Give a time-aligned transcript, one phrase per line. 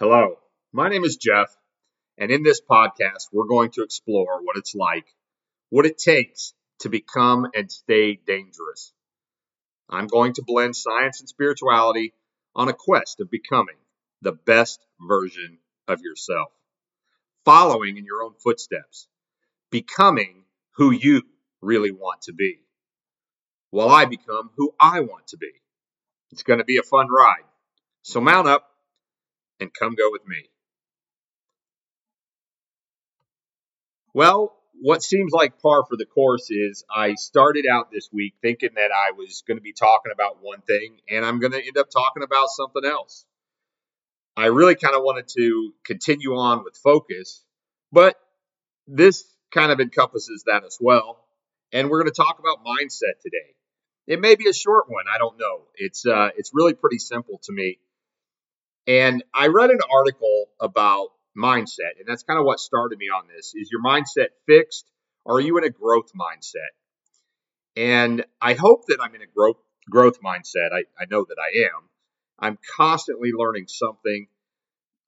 [0.00, 0.40] Hello,
[0.72, 1.56] my name is Jeff,
[2.18, 5.06] and in this podcast, we're going to explore what it's like,
[5.70, 8.92] what it takes to become and stay dangerous.
[9.88, 12.12] I'm going to blend science and spirituality
[12.56, 13.76] on a quest of becoming
[14.20, 16.50] the best version of yourself,
[17.44, 19.06] following in your own footsteps,
[19.70, 20.42] becoming
[20.72, 21.22] who you
[21.62, 22.58] really want to be,
[23.70, 25.52] while I become who I want to be.
[26.32, 27.46] It's going to be a fun ride.
[28.02, 28.73] So mount up
[29.60, 30.48] and come go with me.
[34.12, 38.70] Well, what seems like par for the course is I started out this week thinking
[38.76, 41.78] that I was going to be talking about one thing, and I'm going to end
[41.78, 43.24] up talking about something else.
[44.36, 47.42] I really kind of wanted to continue on with focus,
[47.92, 48.16] but
[48.86, 51.24] this kind of encompasses that as well.
[51.72, 53.54] And we're going to talk about mindset today.
[54.06, 55.62] It may be a short one, I don't know.
[55.76, 57.78] It's uh, it's really pretty simple to me.
[58.86, 63.28] And I read an article about mindset, and that's kind of what started me on
[63.34, 63.54] this.
[63.54, 64.90] Is your mindset fixed?
[65.24, 66.72] Or are you in a growth mindset?
[67.76, 69.56] And I hope that I'm in a growth
[69.90, 70.72] growth mindset.
[70.72, 71.88] I, I know that I am.
[72.38, 74.26] I'm constantly learning something.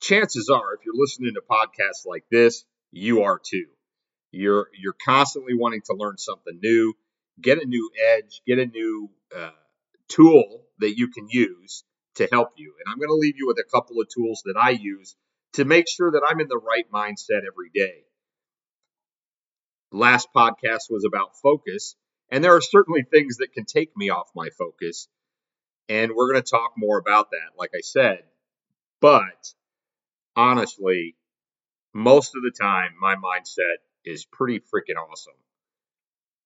[0.01, 3.67] Chances are, if you're listening to podcasts like this, you are too.
[4.33, 6.95] You're you're constantly wanting to learn something new,
[7.41, 9.51] get a new edge, get a new uh,
[10.09, 11.85] tool that you can use
[12.17, 12.75] to help you.
[12.79, 15.17] And I'm going to leave you with a couple of tools that I use
[15.55, 18.05] to make sure that I'm in the right mindset every day.
[19.93, 21.95] Last podcast was about focus,
[22.31, 25.09] and there are certainly things that can take me off my focus.
[25.89, 28.25] And we're going to talk more about that, like I said.
[29.01, 29.55] But
[30.35, 31.15] honestly,
[31.95, 35.33] most of the time, my mindset is pretty freaking awesome.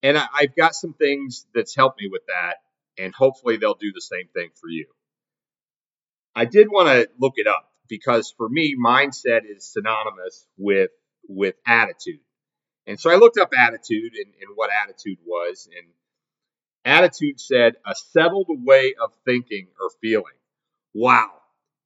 [0.02, 2.56] And I, have got some things that's helped me with that,
[2.98, 4.86] and hopefully they'll do the same thing for you.
[6.34, 10.90] I did want to look it up because for me, mindset is synonymous with
[11.28, 12.20] with attitude.
[12.86, 15.86] And so I looked up attitude and, and what attitude was, and
[16.84, 20.38] attitude said a settled way of thinking or feeling.
[20.94, 21.30] Wow.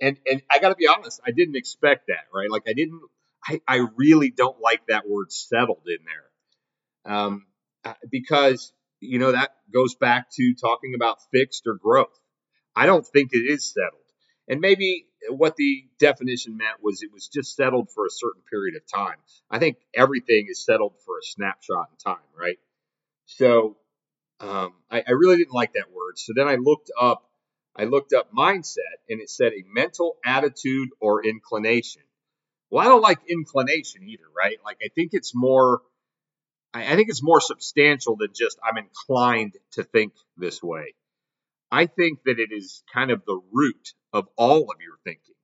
[0.00, 2.50] And and I gotta be honest, I didn't expect that, right?
[2.50, 3.00] Like I didn't
[3.46, 7.14] I, I really don't like that word settled in there.
[7.14, 7.46] Um,
[7.84, 12.18] uh, because you know that goes back to talking about fixed or growth.
[12.74, 14.03] I don't think it is settled.
[14.48, 18.76] And maybe what the definition meant was it was just settled for a certain period
[18.76, 19.16] of time.
[19.50, 22.58] I think everything is settled for a snapshot in time, right?
[23.26, 23.76] So
[24.40, 26.18] um, I, I really didn't like that word.
[26.18, 27.24] So then I looked up,
[27.76, 32.02] I looked up mindset, and it said a mental attitude or inclination.
[32.70, 34.58] Well, I don't like inclination either, right?
[34.64, 35.80] Like I think it's more,
[36.74, 40.94] I, I think it's more substantial than just I'm inclined to think this way.
[41.74, 45.34] I think that it is kind of the root of all of your thinking.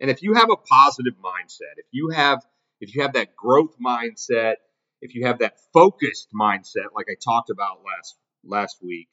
[0.00, 2.40] And if you have a positive mindset, if you have
[2.80, 4.54] if you have that growth mindset,
[5.02, 9.08] if you have that focused mindset like I talked about last last week,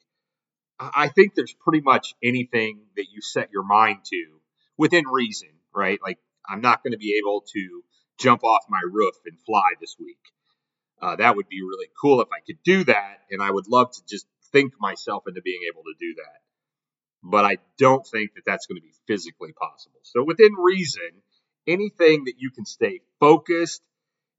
[0.80, 4.40] I think there's pretty much anything that you set your mind to
[4.78, 5.98] within reason, right?
[6.02, 7.82] Like I'm not going to be able to
[8.18, 10.24] jump off my roof and fly this week.
[11.02, 13.90] Uh, that would be really cool if I could do that, and I would love
[13.92, 16.41] to just think myself into being able to do that
[17.22, 20.00] but I don't think that that's going to be physically possible.
[20.02, 21.22] So within reason,
[21.66, 23.82] anything that you can stay focused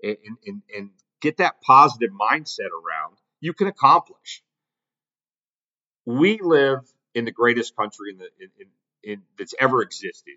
[0.02, 0.90] and, and, and
[1.22, 4.44] get that positive mindset around, you can accomplish.
[6.06, 6.82] We live
[7.16, 8.68] in the greatest country in the in,
[9.04, 10.36] in, that's ever existed.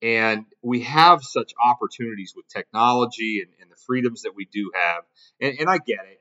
[0.00, 5.04] And we have such opportunities with technology and, and the freedoms that we do have.
[5.40, 6.20] And, and I get it.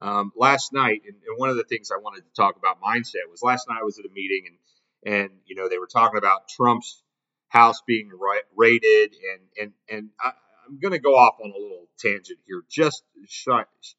[0.00, 3.42] Um, last night, and, one of the things I wanted to talk about mindset was
[3.42, 4.56] last night I was at a meeting and
[5.04, 7.02] and you know they were talking about Trump's
[7.48, 10.32] house being ra- raided, and and and I,
[10.68, 13.02] am going to go off on a little tangent here, just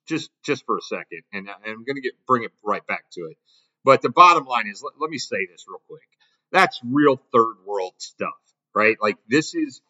[0.07, 3.05] just just for a second, and, and I'm going to get bring it right back
[3.13, 3.37] to it.
[3.83, 6.01] But the bottom line is, let, let me say this real quick.
[6.51, 8.33] That's real third world stuff,
[8.75, 8.97] right?
[9.01, 9.81] Like this is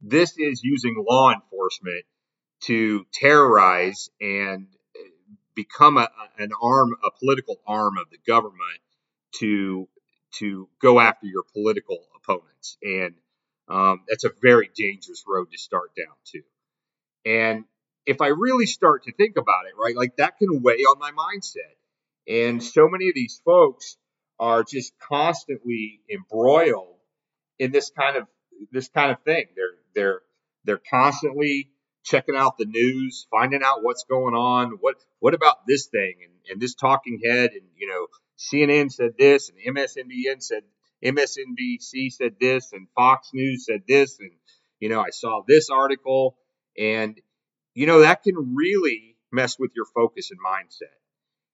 [0.00, 2.04] this is using law enforcement
[2.62, 5.08] to terrorize and eh,
[5.54, 6.08] become a,
[6.38, 8.80] an arm, a political arm of the government
[9.36, 9.88] to
[10.38, 12.76] to go after your political opponents.
[12.82, 13.14] And
[13.68, 16.42] um, that's a very dangerous road to start down to.
[17.24, 17.64] And
[18.06, 21.10] if I really start to think about it, right, like that can weigh on my
[21.10, 21.74] mindset.
[22.28, 23.96] And so many of these folks
[24.38, 26.96] are just constantly embroiled
[27.58, 28.26] in this kind of
[28.70, 29.46] this kind of thing.
[29.56, 30.20] They're they're
[30.64, 31.70] they're constantly
[32.04, 34.78] checking out the news, finding out what's going on.
[34.80, 38.06] What what about this thing and, and this talking head and you know
[38.38, 40.62] CNN said this, and MSNBN said
[41.04, 44.30] MSNBC said this, and Fox News said this, and
[44.80, 46.36] you know, I saw this article,
[46.78, 47.20] and
[47.74, 50.94] you know that can really mess with your focus and mindset.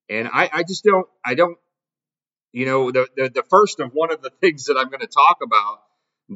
[0.09, 1.57] And I, I just don't, I don't,
[2.53, 5.07] you know, the, the the first of one of the things that I'm going to
[5.07, 5.79] talk about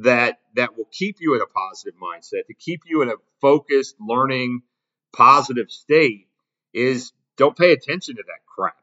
[0.02, 3.96] that that will keep you in a positive mindset, to keep you in a focused,
[4.00, 4.62] learning,
[5.14, 6.28] positive state,
[6.74, 8.76] is don't pay attention to that crap.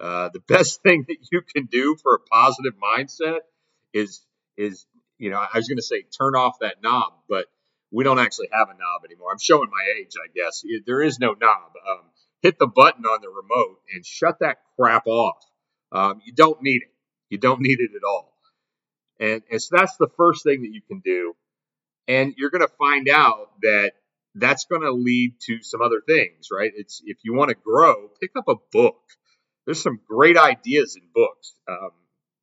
[0.00, 3.40] Uh, the best thing that you can do for a positive mindset
[3.92, 4.24] is
[4.56, 4.86] is
[5.18, 7.46] you know I was going to say turn off that knob, but
[7.90, 9.30] we don't actually have a knob anymore.
[9.30, 10.64] I'm showing my age, I guess.
[10.86, 11.72] There is no knob.
[11.88, 12.00] Um,
[12.42, 15.38] hit the button on the remote and shut that crap off.
[15.92, 16.92] Um, you don't need it.
[17.30, 18.32] You don't need it at all.
[19.18, 21.34] And, and so that's the first thing that you can do.
[22.08, 23.92] And you're going to find out that
[24.34, 26.70] that's going to lead to some other things, right?
[26.76, 29.00] It's if you want to grow, pick up a book.
[29.66, 31.54] There's some great ideas in books.
[31.68, 31.90] Um,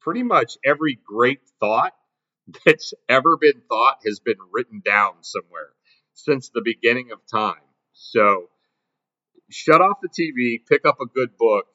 [0.01, 1.93] pretty much every great thought
[2.65, 5.69] that's ever been thought has been written down somewhere
[6.13, 7.63] since the beginning of time.
[7.93, 8.49] So
[9.49, 11.65] shut off the TV, pick up a good book.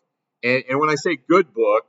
[0.42, 1.86] And, and when I say good book,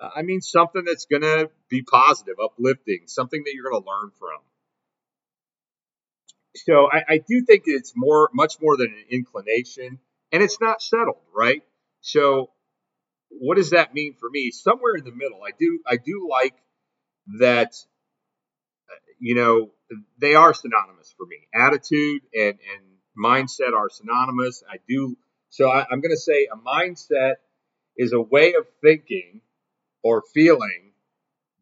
[0.00, 4.10] I mean something that's going to be positive, uplifting, something that you're going to learn
[4.18, 4.38] from.
[6.56, 9.98] So I, I do think it's more, much more than an inclination,
[10.32, 11.62] and it's not settled, right?
[12.00, 12.50] So
[13.30, 14.50] what does that mean for me?
[14.50, 16.54] Somewhere in the middle, I do, I do like
[17.38, 17.74] that.
[19.20, 19.70] You know,
[20.18, 21.36] they are synonymous for me.
[21.54, 22.88] Attitude and and
[23.18, 24.62] mindset are synonymous.
[24.68, 25.16] I do.
[25.50, 27.34] So I, I'm going to say a mindset
[27.96, 29.40] is a way of thinking
[30.02, 30.92] or feeling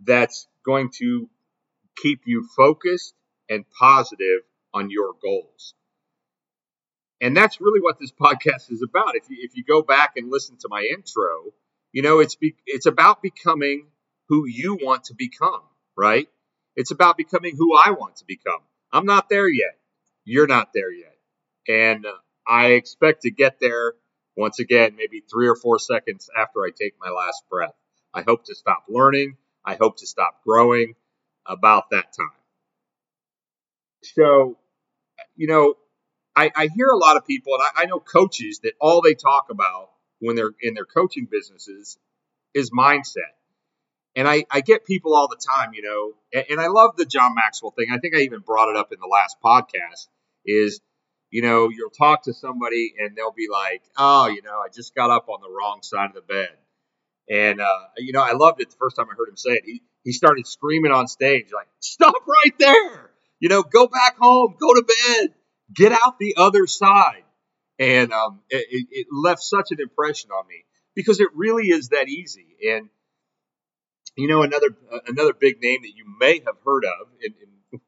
[0.05, 1.29] that's going to
[1.97, 3.15] keep you focused
[3.49, 4.43] and positive
[4.75, 5.75] on your goals.
[7.21, 9.17] And that's really what this podcast is about.
[9.17, 11.53] If you if you go back and listen to my intro,
[11.93, 13.87] you know it's be, it's about becoming
[14.29, 15.63] who you want to become,
[15.97, 16.29] right?
[16.75, 18.61] It's about becoming who I want to become.
[18.93, 19.79] I'm not there yet.
[20.25, 21.17] You're not there yet.
[21.69, 22.13] And uh,
[22.47, 23.95] I expect to get there
[24.37, 27.75] once again maybe 3 or 4 seconds after I take my last breath.
[28.13, 29.37] I hope to stop learning.
[29.65, 30.95] I hope to stop growing
[31.47, 32.29] about that time.
[34.03, 34.57] So,
[35.37, 35.75] you know,
[36.37, 39.15] I, I hear a lot of people, and I, I know coaches that all they
[39.15, 39.91] talk about
[40.21, 41.99] when they're in their coaching businesses
[42.55, 43.33] is mindset.
[44.15, 47.05] And I, I get people all the time, you know, and, and I love the
[47.05, 47.89] John Maxwell thing.
[47.93, 50.09] I think I even brought it up in the last podcast
[50.47, 50.81] is,
[51.31, 54.95] you know, you'll talk to somebody and they'll be like, oh, you know, I just
[54.95, 56.49] got up on the wrong side of the bed.
[57.29, 59.65] And uh, you know, I loved it the first time I heard him say it.
[59.65, 63.11] He he started screaming on stage like, "Stop right there!
[63.41, 65.35] You know, go back home, go to bed,
[65.75, 67.23] get out the other side."
[67.79, 70.65] And um, it, it left such an impression on me
[70.95, 72.47] because it really is that easy.
[72.71, 72.89] And
[74.17, 74.69] you know, another
[75.07, 77.81] another big name that you may have heard of, in, in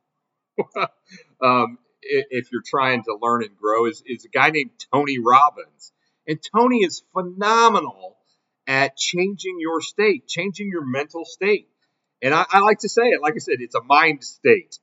[1.42, 5.92] um, if you're trying to learn and grow, is is a guy named Tony Robbins.
[6.26, 8.18] And Tony is phenomenal
[8.66, 11.68] at changing your state, changing your mental state.
[12.20, 14.78] And I, I, like to say it, like I said, it's a mind state.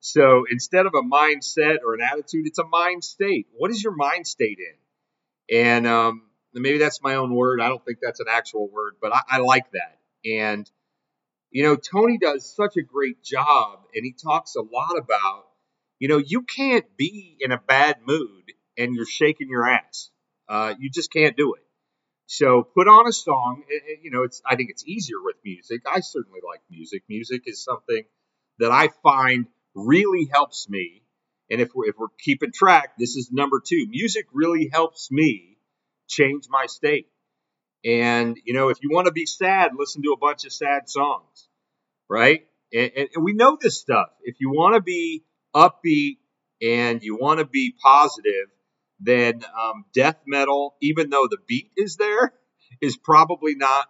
[0.00, 3.46] So instead of a mindset or an attitude, it's a mind state.
[3.56, 5.56] What is your mind state in?
[5.58, 6.22] And um,
[6.54, 7.60] maybe that's my own word.
[7.60, 9.98] I don't think that's an actual word, but I, I like that.
[10.24, 10.70] And,
[11.50, 15.46] you know, Tony does such a great job, and he talks a lot about,
[15.98, 20.10] you know, you can't be in a bad mood and you're shaking your ass.
[20.48, 21.62] Uh, you just can't do it.
[22.26, 23.64] So put on a song.
[23.68, 25.82] It, it, you know, it's I think it's easier with music.
[25.84, 27.02] I certainly like music.
[27.08, 28.04] Music is something
[28.60, 31.02] that I find really helps me.
[31.50, 33.86] And if we're, if we're keeping track, this is number two.
[33.88, 35.56] Music really helps me
[36.08, 37.08] change my state.
[37.84, 40.88] And you know, if you want to be sad, listen to a bunch of sad
[40.88, 41.48] songs,
[42.08, 42.46] right?
[42.72, 44.08] And, and, and we know this stuff.
[44.22, 45.24] If you want to be
[45.54, 46.18] upbeat
[46.62, 48.48] and you want to be positive,
[49.00, 52.34] then um, death metal, even though the beat is there,
[52.80, 53.86] is probably not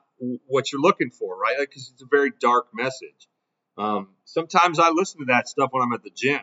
[0.47, 1.57] what you're looking for, right?
[1.59, 3.29] Because like, it's a very dark message.
[3.81, 6.43] Um, sometimes I listen to that stuff when I'm at the gym,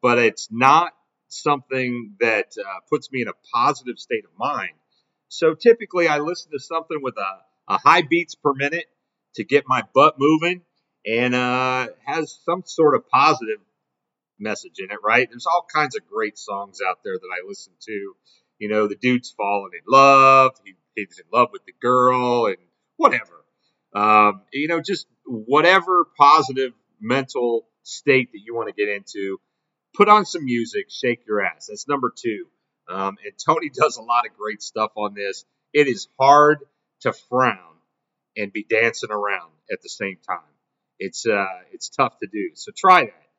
[0.00, 0.92] but it's not
[1.28, 4.72] something that uh, puts me in a positive state of mind.
[5.28, 8.86] So typically, I listen to something with a, a high beats per minute
[9.34, 10.62] to get my butt moving
[11.06, 13.60] and uh, has some sort of positive
[14.38, 15.28] message in it, right?
[15.30, 18.14] There's all kinds of great songs out there that I listen to.
[18.58, 22.56] You know, the dude's falling in love, he, he's in love with the girl, and
[22.96, 23.39] whatever.
[23.94, 29.38] Um, you know, just whatever positive mental state that you want to get into,
[29.94, 31.66] put on some music, shake your ass.
[31.68, 32.46] That's number two.
[32.88, 35.44] Um, and Tony does a lot of great stuff on this.
[35.72, 36.60] It is hard
[37.00, 37.56] to frown
[38.36, 40.38] and be dancing around at the same time.
[40.98, 42.50] It's uh, it's tough to do.
[42.54, 43.30] So try that.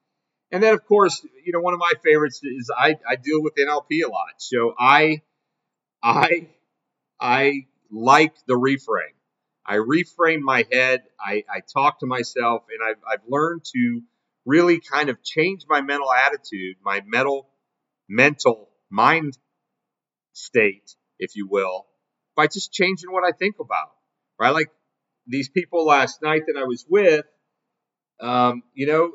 [0.52, 3.54] And then, of course, you know, one of my favorites is I, I deal with
[3.56, 4.34] NLP a lot.
[4.38, 5.22] So I,
[6.04, 6.48] I,
[7.20, 9.16] I like the reframe.
[9.66, 11.04] I reframe my head.
[11.20, 14.02] I, I talk to myself, and I've, I've learned to
[14.46, 17.48] really kind of change my mental attitude, my mental,
[18.10, 19.38] mental mind
[20.34, 21.86] state, if you will,
[22.36, 23.92] by just changing what I think about.
[24.40, 24.50] Right?
[24.50, 24.72] Like
[25.28, 27.26] these people last night that I was with,
[28.20, 29.14] um, you know,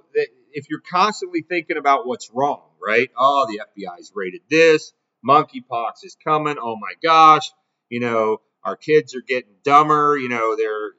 [0.52, 3.10] if you're constantly thinking about what's wrong, right?
[3.16, 4.92] Oh, the FBI's raided this,
[5.26, 6.56] monkeypox is coming.
[6.60, 7.50] Oh my gosh,
[7.88, 10.18] you know, our kids are getting dumber.
[10.18, 10.92] You know, they're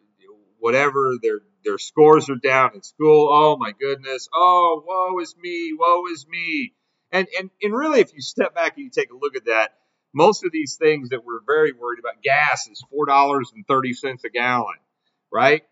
[0.59, 3.29] whatever their their scores are down in school.
[3.31, 4.29] Oh my goodness.
[4.33, 5.75] Oh, woe is me.
[5.77, 6.73] Woe is me.
[7.11, 9.71] And and and really, if you step back and you take a look at that,
[10.13, 13.93] most of these things that we're very worried about, gas is four dollars and thirty
[13.93, 14.77] cents a gallon,
[15.31, 15.63] right?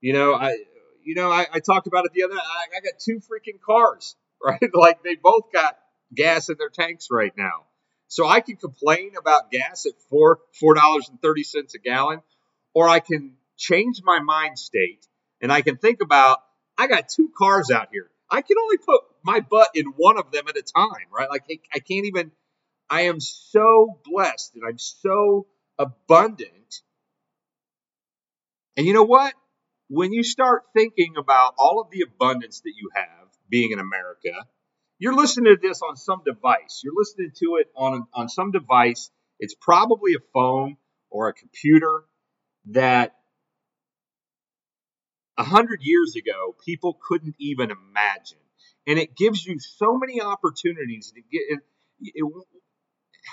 [0.00, 0.56] You know, I
[1.02, 2.34] you know I, I talked about it the other.
[2.34, 4.60] I, I got two freaking cars, right?
[4.74, 5.78] like they both got
[6.14, 7.64] gas in their tanks right now.
[8.08, 12.20] So I can complain about gas at four four dollars and thirty cents a gallon,
[12.74, 15.06] or I can change my mind state
[15.40, 16.38] and I can think about
[16.76, 18.10] I got two cars out here.
[18.30, 21.28] I can only put my butt in one of them at a time, right?
[21.28, 22.32] Like I can't even.
[22.90, 25.46] I am so blessed and I'm so
[25.78, 26.82] abundant.
[28.78, 29.34] And you know what?
[29.88, 34.46] When you start thinking about all of the abundance that you have being in America,
[34.98, 36.80] you're listening to this on some device.
[36.82, 39.10] You're listening to it on on some device.
[39.38, 40.76] It's probably a phone
[41.10, 42.04] or a computer
[42.66, 43.14] that
[45.36, 48.38] a hundred years ago people couldn't even imagine,
[48.86, 51.42] and it gives you so many opportunities to get.
[51.48, 51.60] It,
[52.00, 52.24] it,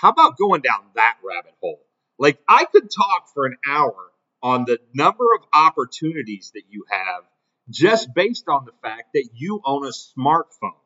[0.00, 1.82] how about going down that rabbit hole?
[2.18, 3.94] Like I could talk for an hour
[4.42, 7.24] on the number of opportunities that you have
[7.68, 10.78] just based on the fact that you own a smartphone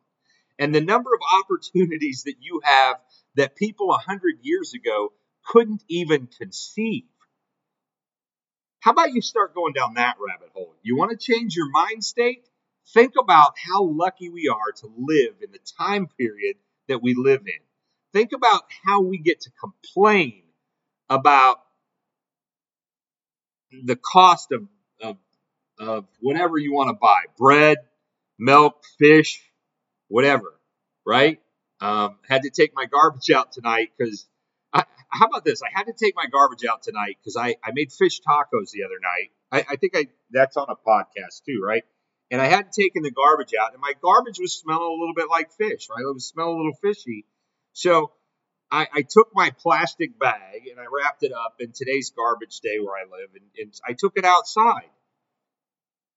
[0.60, 2.96] and the number of opportunities that you have
[3.34, 5.12] that people 100 years ago
[5.46, 7.04] couldn't even conceive.
[8.80, 10.74] How about you start going down that rabbit hole?
[10.82, 12.46] You want to change your mind state?
[12.92, 16.56] Think about how lucky we are to live in the time period
[16.88, 17.60] that we live in.
[18.12, 20.42] Think about how we get to complain
[21.08, 21.58] about
[23.70, 24.66] the cost of,
[25.00, 25.16] of,
[25.78, 27.78] of whatever you want to buy bread,
[28.38, 29.42] milk, fish,
[30.10, 30.52] whatever,
[31.06, 31.40] right?
[31.80, 34.26] Um, had to take my garbage out tonight because
[35.10, 35.62] how about this?
[35.62, 38.84] I had to take my garbage out tonight because I, I made fish tacos the
[38.84, 39.30] other night.
[39.50, 41.82] I, I think I that's on a podcast too, right?
[42.30, 45.28] And I hadn't taken the garbage out, and my garbage was smelling a little bit
[45.28, 46.02] like fish, right?
[46.02, 47.26] It was smelling a little fishy.
[47.72, 48.12] So
[48.70, 52.78] I, I, took my plastic bag and I wrapped it up in today's garbage day
[52.78, 54.90] where I live, and, and I took it outside.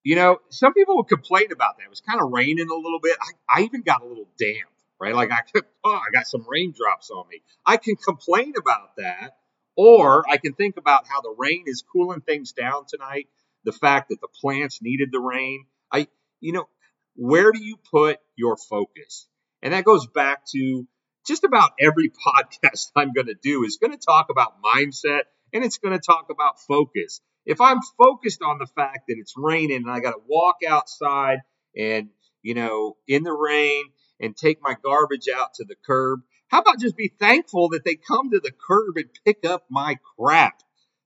[0.03, 1.85] You know, some people would complain about that.
[1.85, 3.17] It was kind of raining a little bit.
[3.21, 4.69] I, I even got a little damp,
[4.99, 5.15] right?
[5.15, 7.41] Like I could, oh, I got some raindrops on me.
[7.65, 9.37] I can complain about that,
[9.75, 13.27] or I can think about how the rain is cooling things down tonight.
[13.63, 15.65] The fact that the plants needed the rain.
[15.89, 16.07] I,
[16.41, 16.67] you know,
[17.15, 19.27] where do you put your focus?
[19.61, 20.85] And that goes back to
[21.25, 25.21] just about every podcast I'm going to do is going to talk about mindset
[25.53, 29.33] and it's going to talk about focus if I'm focused on the fact that it's
[29.35, 31.39] raining and I got to walk outside
[31.75, 32.09] and,
[32.41, 33.85] you know, in the rain
[34.19, 37.95] and take my garbage out to the curb, how about just be thankful that they
[37.95, 40.61] come to the curb and pick up my crap,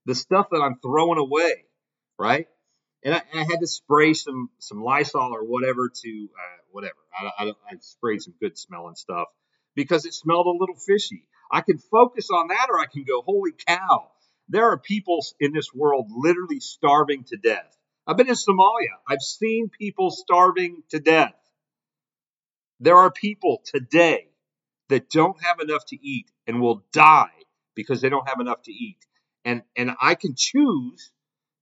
[0.06, 1.66] the stuff that I'm throwing away,
[2.20, 2.48] right?
[3.04, 6.96] And I, I had to spray some some Lysol or whatever to uh, whatever.
[7.18, 9.28] I, I, I sprayed some good smelling stuff
[9.76, 11.24] because it smelled a little fishy.
[11.52, 14.10] I can focus on that, or I can go, holy cow,
[14.50, 17.76] there are people in this world literally starving to death.
[18.06, 18.96] I've been in Somalia.
[19.08, 21.36] I've seen people starving to death.
[22.80, 24.30] There are people today
[24.90, 27.32] that don't have enough to eat and will die
[27.76, 28.98] because they don't have enough to eat.
[29.44, 31.12] And and I can choose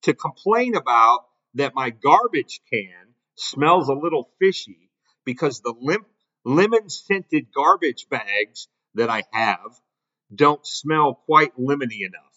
[0.04, 1.26] to complain about
[1.56, 4.92] that my garbage can smells a little fishy
[5.26, 5.74] because the
[6.46, 9.80] lemon scented garbage bags that I have
[10.34, 12.35] don't smell quite lemony enough.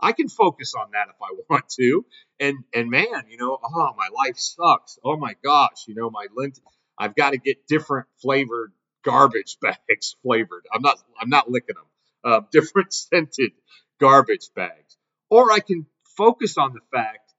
[0.00, 2.04] I can focus on that if I want to.
[2.40, 4.98] And and man, you know, oh my life sucks.
[5.04, 6.58] Oh my gosh, you know, my lint
[6.98, 8.72] I've got to get different flavored
[9.04, 10.66] garbage bags flavored.
[10.72, 11.86] I'm not I'm not licking them.
[12.24, 13.52] Uh, different scented
[14.00, 14.96] garbage bags.
[15.30, 15.86] Or I can
[16.16, 17.32] focus on the fact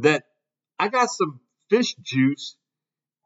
[0.00, 0.24] that
[0.78, 2.56] I got some fish juice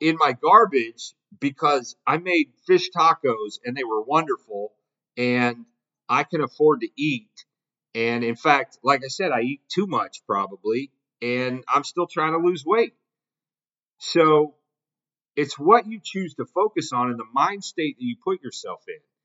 [0.00, 4.72] in my garbage because I made fish tacos and they were wonderful
[5.16, 5.66] and
[6.08, 7.28] I can afford to eat
[7.98, 12.32] and in fact, like I said, I eat too much probably, and I'm still trying
[12.34, 12.94] to lose weight.
[13.98, 14.54] So
[15.36, 18.82] It's what you choose to focus on and the mind state that you put yourself
[18.88, 19.18] in.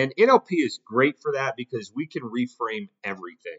[0.00, 3.58] And NLP is great for that because we can reframe everything.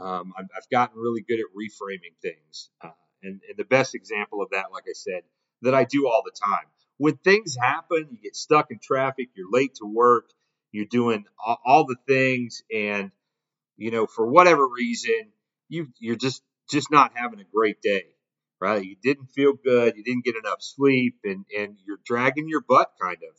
[0.00, 2.70] Um, I've, gotten really good at reframing things.
[2.82, 2.90] Uh,
[3.22, 5.22] and, and the best example of that, like I said,
[5.62, 6.66] that I do all the time.
[6.98, 10.30] When things happen, you get stuck in traffic, you're late to work,
[10.72, 11.24] you're doing
[11.66, 13.12] all the things, and
[13.76, 15.32] you know for whatever reason,
[15.68, 18.04] you you're just just not having a great day,
[18.60, 18.84] right?
[18.84, 22.92] You didn't feel good, you didn't get enough sleep, and and you're dragging your butt,
[23.00, 23.36] kind of.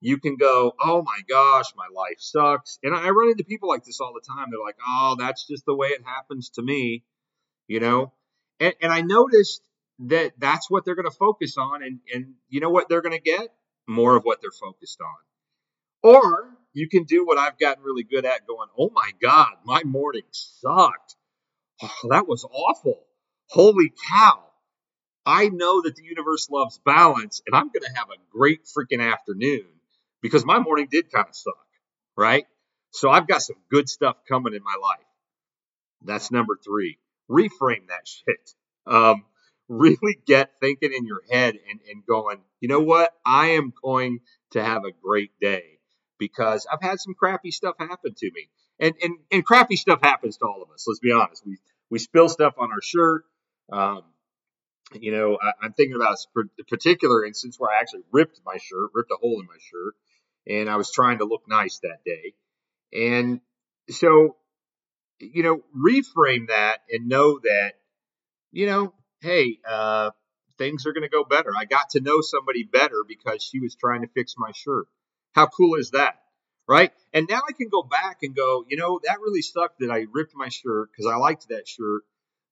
[0.00, 3.84] You can go, oh my gosh, my life sucks, and I run into people like
[3.84, 4.48] this all the time.
[4.50, 7.04] They're like, oh, that's just the way it happens to me,
[7.68, 8.12] you know.
[8.60, 9.62] And, and I noticed
[10.00, 11.82] that that's what they're going to focus on.
[11.82, 13.48] And, and you know what they're going to get?
[13.86, 16.12] More of what they're focused on.
[16.12, 19.82] Or you can do what I've gotten really good at going, oh my God, my
[19.84, 21.14] morning sucked.
[21.82, 23.00] Oh, that was awful.
[23.48, 24.40] Holy cow.
[25.24, 29.00] I know that the universe loves balance and I'm going to have a great freaking
[29.00, 29.66] afternoon
[30.20, 31.54] because my morning did kind of suck,
[32.16, 32.44] right?
[32.90, 35.06] So I've got some good stuff coming in my life.
[36.02, 36.98] That's number three.
[37.30, 38.50] Reframe that shit.
[38.86, 39.24] Um,
[39.68, 43.12] really get thinking in your head and, and going, you know what?
[43.24, 45.73] I am going to have a great day
[46.18, 48.48] because I've had some crappy stuff happen to me.
[48.80, 50.84] And, and, and crappy stuff happens to all of us.
[50.86, 51.44] Let's be honest.
[51.46, 51.58] We,
[51.90, 53.24] we spill stuff on our shirt.
[53.70, 54.02] Um,
[54.92, 58.90] you know, I, am thinking about a particular instance where I actually ripped my shirt,
[58.92, 59.94] ripped a hole in my shirt,
[60.46, 62.34] and I was trying to look nice that day.
[62.92, 63.40] And
[63.90, 64.36] so,
[65.20, 67.72] you know, reframe that and know that,
[68.52, 70.10] you know, hey, uh,
[70.58, 71.50] things are going to go better.
[71.56, 74.86] I got to know somebody better because she was trying to fix my shirt.
[75.34, 76.14] How cool is that?
[76.66, 76.92] Right?
[77.12, 80.06] And now I can go back and go, you know, that really sucked that I
[80.12, 82.02] ripped my shirt because I liked that shirt,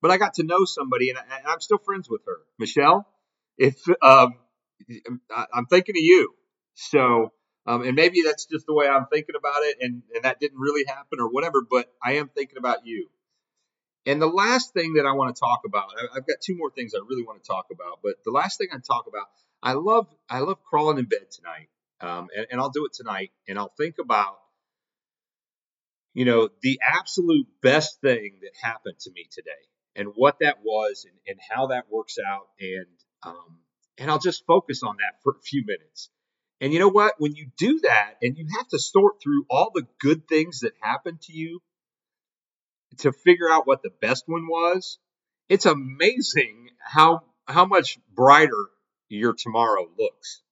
[0.03, 2.39] but I got to know somebody and, I, am still friends with her.
[2.59, 3.07] Michelle,
[3.57, 4.35] if um,
[5.55, 6.35] I'm thinking of you.
[6.75, 7.33] So,
[7.67, 10.59] um, and maybe that's just the way I'm thinking about it and, and that didn't
[10.59, 13.09] really happen or whatever, but I am thinking about you.
[14.05, 16.93] And the last thing that I want to talk about, I've got two more things
[16.95, 19.27] I really want to talk about, but the last thing I talk about,
[19.63, 21.69] I love, I love crawling in bed tonight,
[22.03, 24.39] um, and, and I'll do it tonight, and I'll think about,
[26.15, 29.51] you know, the absolute best thing that happened to me today,
[29.95, 32.87] and what that was, and, and how that works out, and
[33.23, 33.59] um,
[33.99, 36.11] and I'll just focus on that for a few minutes.
[36.61, 37.15] And you know what?
[37.19, 40.73] When you do that, and you have to sort through all the good things that
[40.81, 41.61] happened to you
[42.99, 44.99] to figure out what the best one was,
[45.49, 48.69] it's amazing how how much brighter
[49.09, 50.43] your tomorrow looks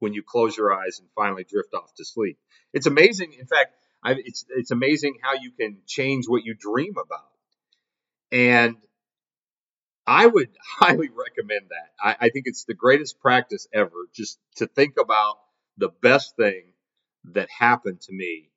[0.00, 2.38] when you close your eyes and finally drift off to sleep.
[2.72, 3.34] It's amazing.
[3.38, 7.28] In fact, I, it's it's amazing how you can change what you dream about.
[8.32, 8.76] And
[10.06, 11.92] I would highly recommend that.
[12.02, 15.38] I, I think it's the greatest practice ever, just to think about
[15.78, 16.72] the best thing
[17.32, 18.50] that happened to me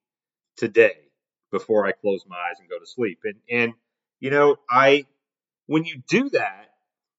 [0.58, 0.96] today
[1.52, 3.20] before I close my eyes and go to sleep.
[3.24, 3.74] And and
[4.20, 5.06] you know, I
[5.68, 6.70] when you do that,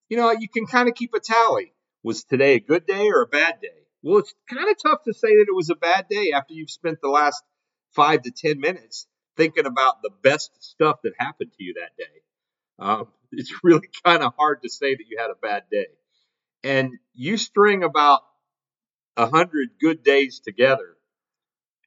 [0.09, 1.73] you know, you can kind of keep a tally.
[2.03, 3.84] Was today a good day or a bad day?
[4.05, 6.71] Well, it's kind of tough to say that it was a bad day after you've
[6.71, 7.43] spent the last
[7.95, 12.21] five to ten minutes thinking about the best stuff that happened to you that day.
[12.79, 15.87] Um, it's really kind of hard to say that you had a bad day.
[16.63, 18.21] And you string about
[19.17, 20.97] a hundred good days together,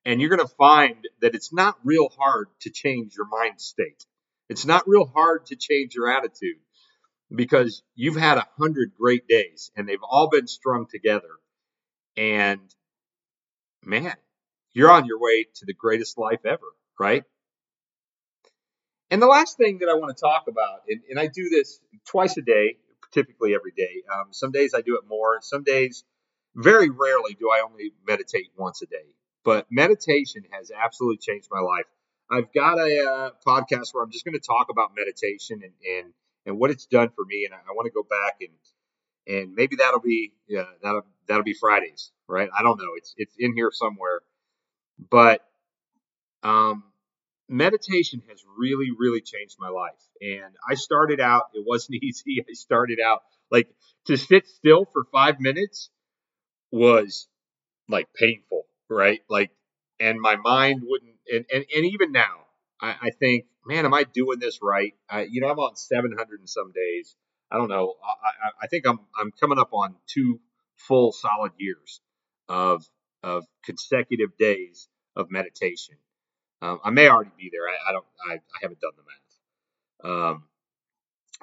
[0.03, 4.05] and you're going to find that it's not real hard to change your mind state.
[4.49, 6.57] It's not real hard to change your attitude
[7.29, 11.29] because you've had a hundred great days and they've all been strung together.
[12.17, 12.61] And
[13.83, 14.15] man,
[14.73, 16.65] you're on your way to the greatest life ever,
[16.99, 17.23] right?
[19.09, 21.79] And the last thing that I want to talk about, and, and I do this
[22.05, 22.77] twice a day,
[23.11, 24.03] typically every day.
[24.13, 25.39] Um, some days I do it more.
[25.41, 26.03] Some days,
[26.55, 29.13] very rarely, do I only meditate once a day.
[29.45, 31.85] But meditation has absolutely changed my life.
[32.29, 36.13] I've got a uh, podcast where I'm just going to talk about meditation and, and
[36.45, 38.49] and what it's done for me, and I, I want to go back and
[39.27, 42.49] and maybe that'll be yeah that'll that'll be Fridays, right?
[42.57, 42.93] I don't know.
[42.95, 44.21] It's it's in here somewhere,
[45.09, 45.41] but
[46.43, 46.83] um,
[47.49, 50.01] meditation has really really changed my life.
[50.21, 52.43] And I started out; it wasn't easy.
[52.47, 53.67] I started out like
[54.05, 55.89] to sit still for five minutes
[56.71, 57.27] was
[57.89, 59.21] like painful right?
[59.29, 59.51] Like,
[59.99, 62.45] and my mind wouldn't, and, and, and even now,
[62.81, 64.93] I, I think, man, am I doing this right?
[65.09, 67.15] I, you know, I'm on 700 and some days.
[67.51, 67.95] I don't know.
[68.03, 70.39] I, I think I'm, I'm coming up on two
[70.77, 72.01] full solid years
[72.49, 72.85] of,
[73.23, 75.95] of consecutive days of meditation.
[76.61, 77.67] Um, I may already be there.
[77.67, 79.03] I, I don't, I, I, haven't done the
[80.09, 80.33] math.
[80.33, 80.43] Um,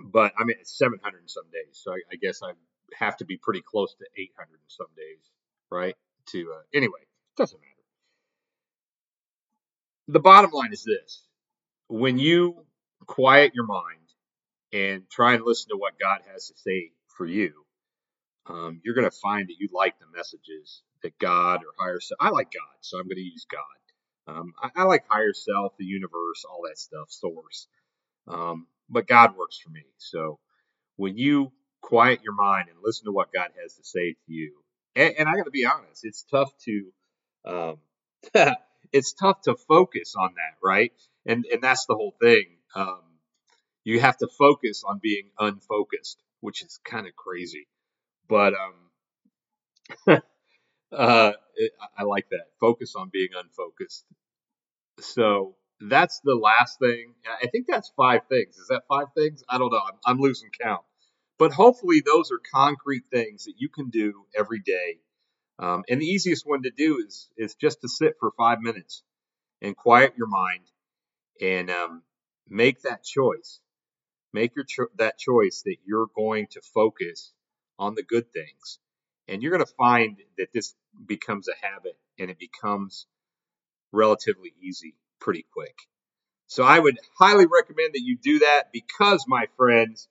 [0.02, 1.80] but I'm at 700 and some days.
[1.82, 2.56] So I, I guess I'm
[2.98, 5.30] have to be pretty close to 800 in some days,
[5.70, 5.96] right?
[6.32, 7.00] To uh, anyway,
[7.36, 7.70] doesn't matter.
[10.08, 11.22] The bottom line is this:
[11.88, 12.64] when you
[13.06, 13.98] quiet your mind
[14.72, 17.63] and try and listen to what God has to say for you,
[18.46, 22.18] um, you're going to find that you like the messages that God or higher self.
[22.20, 24.34] I like God, so I'm going to use God.
[24.36, 27.68] Um, I, I, like higher self, the universe, all that stuff, source.
[28.28, 29.84] Um, but God works for me.
[29.98, 30.38] So
[30.96, 31.52] when you
[31.82, 34.54] quiet your mind and listen to what God has to say to you,
[34.96, 36.92] and, and I got to be honest, it's tough to
[37.44, 37.78] um,
[38.92, 40.92] it's tough to focus on that, right?
[41.26, 42.46] And and that's the whole thing.
[42.74, 43.00] Um,
[43.84, 47.66] you have to focus on being unfocused, which is kind of crazy.
[48.28, 49.06] But um,
[50.92, 52.46] uh, it, I like that.
[52.60, 54.04] Focus on being unfocused.
[55.00, 57.14] So that's the last thing.
[57.42, 58.56] I think that's five things.
[58.56, 59.42] Is that five things?
[59.48, 59.80] I don't know.
[59.80, 60.82] I'm, I'm losing count.
[61.38, 64.98] But hopefully, those are concrete things that you can do every day.
[65.58, 69.02] Um, and the easiest one to do is is just to sit for five minutes
[69.62, 70.64] and quiet your mind
[71.40, 72.02] and um,
[72.48, 73.60] make that choice.
[74.32, 77.32] Make your cho- that choice that you're going to focus
[77.78, 78.78] on the good things,
[79.28, 80.74] and you're going to find that this
[81.06, 83.06] becomes a habit and it becomes
[83.92, 85.76] relatively easy pretty quick.
[86.46, 90.08] So I would highly recommend that you do that because, my friends,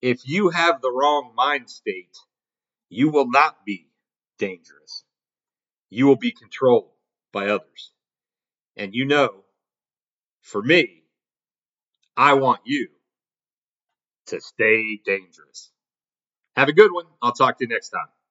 [0.00, 2.16] if you have the wrong mind state,
[2.88, 3.88] you will not be
[4.38, 5.04] dangerous.
[5.90, 6.90] You will be controlled
[7.32, 7.92] by others.
[8.76, 9.44] And you know,
[10.40, 11.02] for me,
[12.16, 12.88] I want you
[14.26, 15.71] to stay dangerous.
[16.56, 17.06] Have a good one.
[17.22, 18.21] I'll talk to you next time.